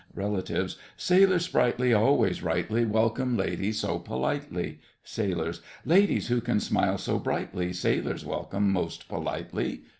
[0.15, 0.43] REL.
[0.97, 4.79] Sailors sprightly Always rightly Welcome ladies so politely.
[5.03, 5.61] SAILORS.
[5.85, 9.83] Ladies who can smile so brightly, Sailors welcome most politely.